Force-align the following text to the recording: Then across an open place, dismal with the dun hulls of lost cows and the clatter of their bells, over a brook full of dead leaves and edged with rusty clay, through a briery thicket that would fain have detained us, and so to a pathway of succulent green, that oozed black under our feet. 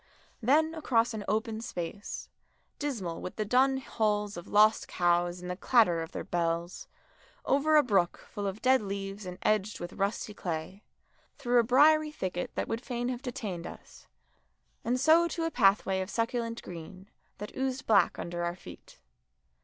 Then 0.41 0.73
across 0.73 1.13
an 1.13 1.23
open 1.27 1.61
place, 1.61 2.27
dismal 2.79 3.21
with 3.21 3.35
the 3.35 3.45
dun 3.45 3.77
hulls 3.77 4.35
of 4.35 4.47
lost 4.47 4.87
cows 4.87 5.41
and 5.43 5.51
the 5.51 5.55
clatter 5.55 6.01
of 6.01 6.11
their 6.11 6.23
bells, 6.23 6.87
over 7.45 7.75
a 7.75 7.83
brook 7.83 8.25
full 8.31 8.47
of 8.47 8.63
dead 8.63 8.81
leaves 8.81 9.27
and 9.27 9.37
edged 9.43 9.79
with 9.79 9.93
rusty 9.93 10.33
clay, 10.33 10.81
through 11.37 11.59
a 11.59 11.63
briery 11.63 12.09
thicket 12.09 12.49
that 12.55 12.67
would 12.67 12.81
fain 12.83 13.09
have 13.09 13.21
detained 13.21 13.67
us, 13.67 14.07
and 14.83 14.99
so 14.99 15.27
to 15.27 15.43
a 15.45 15.51
pathway 15.51 16.01
of 16.01 16.09
succulent 16.09 16.63
green, 16.63 17.07
that 17.37 17.55
oozed 17.55 17.85
black 17.85 18.17
under 18.17 18.43
our 18.43 18.55
feet. 18.55 18.97